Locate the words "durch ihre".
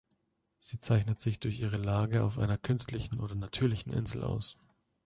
1.39-1.77